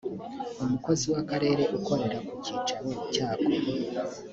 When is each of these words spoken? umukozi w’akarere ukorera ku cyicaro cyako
umukozi 0.63 1.03
w’akarere 1.13 1.63
ukorera 1.77 2.17
ku 2.27 2.33
cyicaro 2.43 2.89
cyako 3.13 3.49